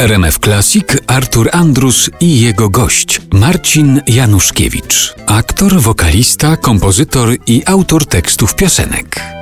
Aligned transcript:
RMF 0.00 0.38
Classic 0.38 0.84
Artur 1.06 1.48
Andrus 1.52 2.10
i 2.20 2.40
jego 2.40 2.70
gość 2.70 3.20
Marcin 3.32 4.00
Januszkiewicz. 4.06 5.14
Aktor, 5.26 5.80
wokalista, 5.80 6.56
kompozytor 6.56 7.36
i 7.46 7.62
autor 7.66 8.06
tekstów 8.06 8.54
piosenek 8.54 9.39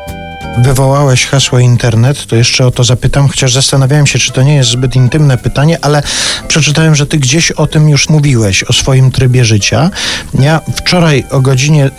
wywołałeś 0.62 1.26
hasło 1.26 1.58
internet, 1.58 2.26
to 2.26 2.36
jeszcze 2.36 2.66
o 2.66 2.70
to 2.70 2.84
zapytam, 2.84 3.29
chociaż 3.29 3.52
zastanawiałem 3.52 4.06
się, 4.06 4.18
czy 4.18 4.32
to 4.32 4.42
nie 4.42 4.56
jest 4.56 4.70
zbyt 4.70 4.96
intymne 4.96 5.38
pytanie, 5.38 5.79
ale 5.82 6.02
przeczytałem, 6.48 6.95
że 6.95 7.07
ty 7.07 7.18
gdzieś 7.18 7.50
o 7.50 7.66
tym 7.66 7.88
już 7.88 8.08
mówiłeś, 8.08 8.64
o 8.64 8.72
swoim 8.72 9.11
trybie 9.11 9.44
życia. 9.44 9.90
Ja 10.39 10.61
wczoraj 10.76 11.25
o 11.30 11.40
godzinie 11.40 11.90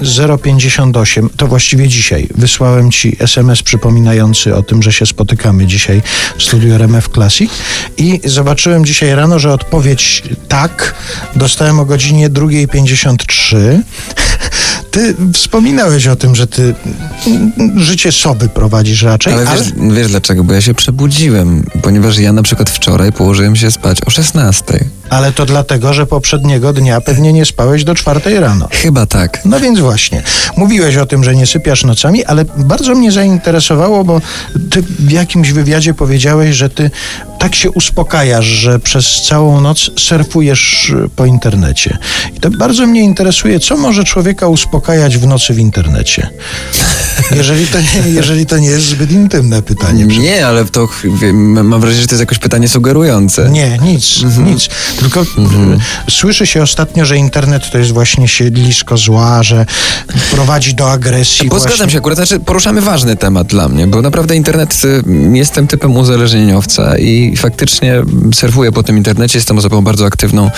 058, 0.43 1.29
to 1.37 1.47
właściwie 1.47 1.87
dzisiaj, 1.87 2.27
wysłałem 2.35 2.91
ci 2.91 3.17
SMS 3.19 3.63
przypominający 3.63 4.55
o 4.55 4.63
tym, 4.63 4.83
że 4.83 4.93
się 4.93 5.05
spotykamy 5.05 5.65
dzisiaj 5.65 6.01
w 6.37 6.43
studiu 6.43 6.73
RMF 6.73 7.09
Classic 7.09 7.51
i 7.97 8.21
zobaczyłem 8.25 8.85
dzisiaj 8.85 9.15
rano, 9.15 9.39
że 9.39 9.53
odpowiedź 9.53 10.23
tak 10.47 10.95
dostałem 11.35 11.79
o 11.79 11.85
godzinie 11.85 12.29
2.53. 12.29 13.79
Ty 14.91 15.15
wspominałeś 15.33 16.07
o 16.07 16.15
tym, 16.15 16.35
że 16.35 16.47
ty 16.47 16.75
życie 17.77 18.11
soby 18.11 18.49
prowadzisz 18.49 19.03
raczej. 19.03 19.33
Ale, 19.33 19.47
ale... 19.47 19.63
Wiesz, 19.63 19.73
wiesz, 19.91 20.07
dlaczego? 20.07 20.43
Bo 20.43 20.53
ja 20.53 20.61
się 20.61 20.73
przebudziłem, 20.73 21.65
ponieważ 21.81 22.17
ja 22.17 22.33
na 22.33 22.43
przykład 22.43 22.69
wczoraj 22.69 23.11
położyłem 23.11 23.55
się 23.55 23.71
spać 23.71 24.01
o 24.05 24.09
16. 24.09 24.85
Ale 25.09 25.31
to 25.31 25.45
dlatego, 25.45 25.93
że 25.93 26.05
poprzedniego 26.05 26.73
dnia 26.73 27.01
pewnie 27.01 27.33
nie 27.33 27.45
spałeś 27.45 27.83
do 27.83 27.95
czwartej 27.95 28.39
rano. 28.39 28.67
Chyba 28.71 29.05
tak. 29.05 29.45
No 29.45 29.59
więc 29.59 29.79
właśnie. 29.79 30.23
Mówiłeś 30.57 30.97
o 30.97 31.05
tym, 31.05 31.23
że 31.23 31.35
nie 31.35 31.45
sypiasz 31.45 31.83
nocami, 31.83 32.25
ale 32.25 32.45
bardzo 32.45 32.95
mnie 32.95 33.11
zainteresowało, 33.11 34.03
bo 34.03 34.21
ty 34.71 34.81
w 34.81 35.11
jakimś 35.11 35.51
wywiadzie 35.51 35.93
powiedziałeś, 35.93 36.55
że 36.55 36.69
ty 36.69 36.91
tak 37.39 37.55
się 37.55 37.71
uspokajasz, 37.71 38.45
że 38.45 38.79
przez 38.79 39.21
całą 39.21 39.61
noc 39.61 39.91
surfujesz 39.99 40.93
po 41.15 41.25
internecie. 41.25 41.97
I 42.37 42.39
to 42.39 42.49
bardzo 42.49 42.87
mnie 42.87 43.01
interesuje, 43.01 43.59
co 43.59 43.77
może 43.77 44.03
człowieka 44.03 44.47
uspokajać 44.47 45.17
w 45.17 45.27
nocy 45.27 45.53
w 45.53 45.59
internecie. 45.59 46.29
Jeżeli 47.35 47.67
to, 47.67 47.79
nie, 47.81 48.11
jeżeli 48.11 48.45
to 48.45 48.57
nie 48.57 48.67
jest 48.67 48.85
zbyt 48.85 49.11
intymne 49.11 49.61
pytanie. 49.61 50.05
Nie, 50.05 50.47
ale 50.47 50.65
to 50.65 50.89
mam 51.33 51.81
wrażenie, 51.81 52.01
że 52.01 52.07
to 52.07 52.15
jest 52.15 52.19
jakoś 52.19 52.39
pytanie 52.39 52.69
sugerujące. 52.69 53.49
Nie, 53.49 53.77
nic, 53.77 54.23
mhm. 54.23 54.47
nic. 54.47 54.69
Tylko 54.99 55.25
mhm. 55.37 55.79
słyszy 56.09 56.47
się 56.47 56.61
ostatnio, 56.61 57.05
że 57.05 57.17
internet 57.17 57.71
to 57.71 57.77
jest 57.77 57.91
właśnie 57.91 58.27
siedlisko 58.27 58.97
zła, 58.97 59.43
że 59.43 59.65
prowadzi 60.31 60.75
do 60.75 60.91
agresji. 60.91 61.49
Bo 61.49 61.55
właśnie. 61.55 61.69
zgadzam 61.69 61.89
się 61.89 61.97
akurat, 61.97 62.17
znaczy 62.17 62.39
poruszamy 62.39 62.81
ważny 62.81 63.15
temat 63.15 63.47
dla 63.47 63.67
mnie, 63.67 63.87
bo 63.87 64.01
naprawdę 64.01 64.35
internet, 64.35 64.81
y, 64.85 65.03
jestem 65.33 65.67
typem 65.67 65.97
uzależnieniowca 65.97 66.97
i 66.97 67.37
faktycznie 67.37 68.01
surfuję 68.33 68.71
po 68.71 68.83
tym 68.83 68.97
internecie, 68.97 69.37
jestem 69.37 69.57
osobą 69.57 69.81
bardzo 69.81 70.05
aktywną 70.05 70.51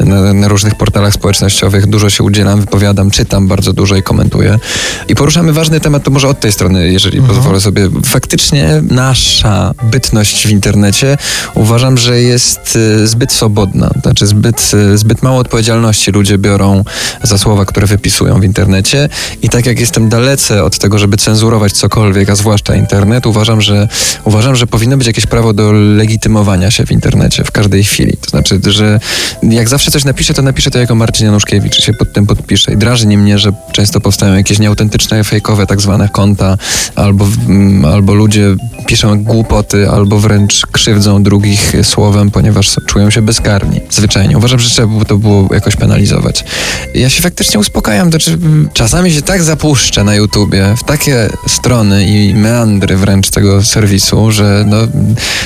na, 0.00 0.34
na 0.34 0.48
różnych 0.48 0.74
portalach 0.74 1.12
społecznościowych, 1.12 1.86
dużo 1.86 2.10
się 2.10 2.24
udzielam, 2.24 2.60
wypowiadam, 2.60 3.10
czytam 3.10 3.48
bardzo 3.48 3.72
dużo 3.72 3.96
i 3.96 4.02
komentuję. 4.02 4.58
I 5.08 5.14
poruszamy 5.14 5.52
ważny 5.52 5.80
temat, 5.80 6.03
to 6.04 6.10
może 6.10 6.28
od 6.28 6.40
tej 6.40 6.52
strony, 6.52 6.92
jeżeli 6.92 7.18
mhm. 7.18 7.36
pozwolę 7.36 7.60
sobie. 7.60 7.88
Faktycznie 8.04 8.82
nasza 8.90 9.74
bytność 9.82 10.46
w 10.46 10.50
internecie 10.50 11.18
uważam, 11.54 11.98
że 11.98 12.20
jest 12.20 12.76
y, 12.76 13.06
zbyt 13.06 13.32
swobodna 13.32 13.90
znaczy 14.02 14.26
zbyt, 14.26 14.72
zbyt 14.94 15.22
mało 15.22 15.38
odpowiedzialności 15.38 16.10
ludzie 16.10 16.38
biorą 16.38 16.84
za 17.22 17.38
słowa, 17.38 17.64
które 17.64 17.86
wypisują 17.86 18.40
w 18.40 18.44
internecie 18.44 19.08
i 19.42 19.48
tak 19.48 19.66
jak 19.66 19.80
jestem 19.80 20.08
dalece 20.08 20.64
od 20.64 20.78
tego, 20.78 20.98
żeby 20.98 21.16
cenzurować 21.16 21.72
cokolwiek, 21.72 22.30
a 22.30 22.34
zwłaszcza 22.34 22.74
internet, 22.74 23.26
uważam, 23.26 23.60
że 23.60 23.88
uważam, 24.24 24.56
że 24.56 24.66
powinno 24.66 24.96
być 24.96 25.06
jakieś 25.06 25.26
prawo 25.26 25.52
do 25.52 25.72
legitymowania 25.72 26.70
się 26.70 26.86
w 26.86 26.90
internecie 26.92 27.44
w 27.44 27.50
każdej 27.50 27.84
chwili. 27.84 28.16
To 28.16 28.30
znaczy, 28.30 28.60
że 28.66 29.00
jak 29.42 29.68
zawsze 29.68 29.90
coś 29.90 30.04
napiszę, 30.04 30.34
to 30.34 30.42
napiszę 30.42 30.70
to 30.70 30.78
jako 30.78 30.94
Marcin 30.94 31.26
Januszkiewicz, 31.26 31.80
się 31.80 31.92
pod 31.92 32.12
tym 32.12 32.26
podpiszę. 32.26 32.72
I 32.72 32.76
drażni 32.76 33.16
mnie, 33.16 33.38
że 33.38 33.52
często 33.72 34.00
powstają 34.00 34.34
jakieś 34.34 34.58
nieautentyczne, 34.58 35.24
fejkowe 35.24 35.66
tak 35.66 35.80
zwane 35.80 35.93
konta, 36.08 36.56
albo, 36.96 37.26
mm, 37.48 37.84
albo 37.84 38.14
ludzie 38.14 38.56
piszą 38.86 39.24
głupoty, 39.24 39.90
albo 39.90 40.18
wręcz 40.18 40.66
krzywdzą 40.66 41.22
drugich 41.22 41.72
słowem, 41.82 42.30
ponieważ 42.30 42.76
czują 42.86 43.10
się 43.10 43.22
bezkarni 43.22 43.80
zwyczajnie. 43.90 44.38
Uważam, 44.38 44.58
że 44.58 44.70
trzeba 44.70 44.98
by 44.98 45.04
to 45.04 45.16
było 45.16 45.48
jakoś 45.54 45.76
penalizować. 45.76 46.44
Ja 46.94 47.10
się 47.10 47.22
faktycznie 47.22 47.60
uspokajam, 47.60 48.10
to 48.10 48.18
znaczy 48.18 48.38
czasami 48.72 49.12
się 49.12 49.22
tak 49.22 49.42
zapuszczę 49.42 50.04
na 50.04 50.14
YouTubie 50.14 50.74
w 50.76 50.84
takie 50.84 51.28
strony 51.46 52.06
i 52.06 52.34
meandry 52.34 52.96
wręcz 52.96 53.30
tego 53.30 53.64
serwisu, 53.64 54.32
że 54.32 54.64
no, 54.68 54.76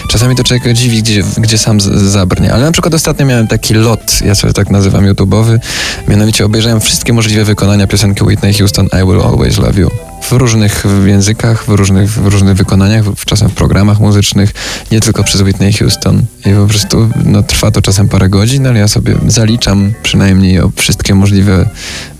czasami 0.08 0.36
to 0.36 0.44
człowiek 0.44 0.72
dziwi, 0.72 1.02
gdzie, 1.02 1.22
gdzie 1.38 1.58
sam 1.58 1.80
zabrnie. 1.80 2.52
Ale 2.52 2.64
na 2.64 2.72
przykład 2.72 2.94
ostatnio 2.94 3.26
miałem 3.26 3.48
taki 3.48 3.74
lot, 3.74 4.20
ja 4.24 4.34
sobie 4.34 4.52
tak 4.52 4.70
nazywam 4.70 5.04
YouTubeowy, 5.04 5.60
mianowicie 6.08 6.44
obejrzałem 6.44 6.80
wszystkie 6.80 7.12
możliwe 7.12 7.44
wykonania 7.44 7.86
piosenki 7.86 8.24
Whitney 8.24 8.54
Houston 8.54 8.86
I 8.86 9.06
Will 9.06 9.22
Always 9.22 9.58
Love 9.58 9.80
You 9.80 10.07
w 10.28 10.32
różnych 10.32 10.84
językach, 11.06 11.64
w 11.64 11.68
różnych, 11.68 12.10
w 12.10 12.26
różnych 12.26 12.56
wykonaniach, 12.56 13.04
czasem 13.26 13.48
w 13.48 13.54
programach 13.54 14.00
muzycznych, 14.00 14.52
nie 14.92 15.00
tylko 15.00 15.24
przez 15.24 15.40
Whitney 15.40 15.72
Houston. 15.72 16.22
I 16.46 16.50
po 16.50 16.66
prostu 16.66 17.10
no, 17.24 17.42
trwa 17.42 17.70
to 17.70 17.82
czasem 17.82 18.08
parę 18.08 18.28
godzin, 18.28 18.66
ale 18.66 18.78
ja 18.78 18.88
sobie 18.88 19.14
zaliczam 19.26 19.92
przynajmniej 20.02 20.60
o 20.60 20.70
wszystkie 20.76 21.14
możliwe 21.14 21.68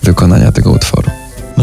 wykonania 0.03 0.53
tego 0.53 0.71
utworu. 0.71 1.11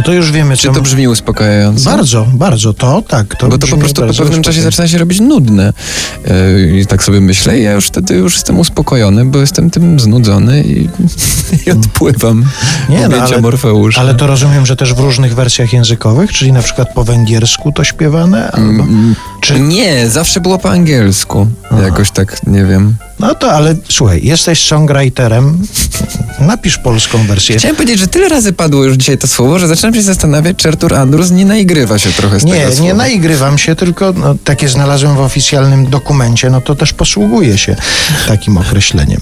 To 0.06 0.14
już 0.14 0.32
wiemy, 0.32 0.58
Czy 0.58 0.72
to 0.72 0.82
brzmi 0.82 1.08
uspokajająco? 1.08 1.90
Bardzo, 1.90 2.28
bardzo. 2.34 2.74
To 2.74 3.02
tak. 3.02 3.36
To 3.36 3.48
Bo 3.48 3.58
to 3.58 3.68
po 3.68 3.78
prostu 3.78 4.02
po 4.02 4.14
pewnym 4.14 4.42
czasie 4.42 4.62
zaczyna 4.62 4.88
się 4.88 4.98
robić 4.98 5.20
nudne. 5.20 5.74
Yy, 6.28 6.80
I 6.80 6.86
tak 6.86 7.04
sobie 7.04 7.22
myślę, 7.22 7.60
i 7.60 7.64
ja 7.64 7.72
już 7.72 7.88
wtedy 7.88 8.14
już 8.14 8.34
jestem 8.34 8.60
uspokojony, 8.60 9.26
bo 9.26 9.40
jestem 9.40 9.70
tym 9.70 10.00
znudzony 10.00 10.64
i, 10.64 10.90
i 11.68 11.72
odpływam. 11.72 12.46
Nie, 12.90 13.08
no, 13.08 13.18
ale, 13.18 13.42
Morfeusza. 13.42 14.02
ale 14.02 14.16
to 14.16 14.28
rozumiem, 14.28 14.66
że 14.66 14.76
też 14.76 14.94
w 14.94 15.00
różnych 15.00 15.36
wersjach 15.36 15.74
językowych, 15.74 16.34
czyli 16.34 16.52
na 16.52 16.62
przykład 16.62 16.94
po 16.94 17.04
węgiersku 17.04 17.72
to 17.72 17.84
śpiewane? 17.84 18.52
Albo, 18.52 18.84
mm, 18.84 19.16
czy... 19.42 19.60
Nie, 19.60 20.10
zawsze 20.10 20.40
było 20.40 20.58
po 20.58 20.70
angielsku. 20.70 21.48
Aha. 21.72 21.82
Jakoś 21.82 22.12
tak, 22.12 22.48
nie 22.48 22.66
wiem. 22.66 22.96
No 23.20 23.36
to, 23.36 23.52
ale 23.52 23.76
słuchaj, 23.90 24.20
jesteś 24.24 24.68
songwriterem, 24.68 25.60
napisz 26.40 26.78
polską 26.78 27.28
wersję. 27.28 27.58
Chciałem 27.58 27.76
powiedzieć, 27.76 28.00
że 28.00 28.08
tyle 28.08 28.30
razy 28.30 28.54
padło 28.54 28.84
już 28.84 28.98
dzisiaj 28.98 29.18
to 29.18 29.28
słowo, 29.28 29.60
że 29.60 29.68
zaczynam 29.68 29.96
się 29.96 30.02
zastanawiać, 30.02 30.58
czy 30.58 30.68
Artur 30.68 30.96
Andrus 30.96 31.32
nie 31.32 31.46
naigrywa 31.46 32.00
się 32.00 32.12
trochę 32.12 32.40
z 32.40 32.44
nie, 32.44 32.54
tego 32.54 32.74
Nie, 32.74 32.82
nie 32.82 32.94
naigrywam 32.94 33.58
się, 33.58 33.76
tylko 33.76 34.14
no, 34.14 34.36
takie 34.44 34.70
znalazłem 34.70 35.16
w 35.16 35.20
oficjalnym 35.20 35.90
dokumencie, 35.90 36.50
no 36.50 36.62
to 36.62 36.76
też 36.76 36.94
posługuje 36.94 37.58
się 37.58 37.76
takim 38.28 38.58
określeniem. 38.58 39.22